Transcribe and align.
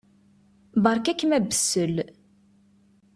Beṛka-kem 0.83 1.31
abessel. 1.37 1.95